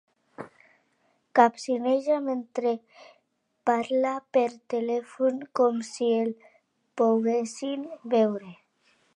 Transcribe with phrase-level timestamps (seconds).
[1.39, 2.71] Capcineja mentre
[3.69, 6.35] parla per telèfon, com si el
[7.03, 8.55] poguessin veure.